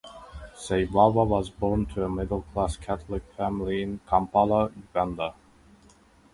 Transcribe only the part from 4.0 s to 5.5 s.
Kampala, Uganda.